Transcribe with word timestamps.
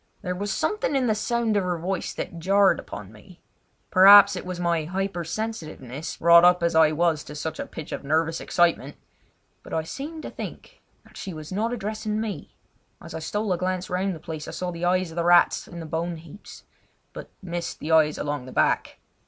There 0.23 0.33
was 0.33 0.51
something 0.51 0.95
in 0.95 1.05
the 1.05 1.13
sound 1.13 1.55
of 1.55 1.63
her 1.63 1.77
voice 1.77 2.11
that 2.15 2.39
jarred 2.39 2.79
upon 2.79 3.11
me. 3.11 3.39
Perhaps 3.91 4.35
it 4.35 4.47
was 4.47 4.59
my 4.59 4.85
hyper 4.85 5.23
sensitiveness, 5.23 6.19
wrought 6.19 6.43
up 6.43 6.63
as 6.63 6.73
I 6.73 6.91
was 6.91 7.23
to 7.25 7.35
such 7.35 7.59
a 7.59 7.67
pitch 7.67 7.91
of 7.91 8.03
nervous 8.03 8.41
excitement, 8.41 8.95
but 9.61 9.75
I 9.75 9.83
seemed 9.83 10.23
to 10.23 10.31
think 10.31 10.81
that 11.03 11.17
she 11.17 11.35
was 11.35 11.51
not 11.51 11.71
addressing 11.71 12.19
me. 12.19 12.55
As 12.99 13.13
I 13.13 13.19
stole 13.19 13.53
a 13.53 13.59
glance 13.59 13.91
round 13.91 14.15
the 14.15 14.19
place 14.19 14.47
I 14.47 14.51
saw 14.53 14.71
the 14.71 14.85
eyes 14.85 15.11
of 15.11 15.17
the 15.17 15.23
rats 15.23 15.67
in 15.67 15.79
the 15.79 15.85
bone 15.85 16.17
heaps, 16.17 16.63
but 17.13 17.29
missed 17.43 17.77
the 17.77 17.91
eyes 17.91 18.17
along 18.17 18.47
the 18.47 18.51
back. 18.51 18.97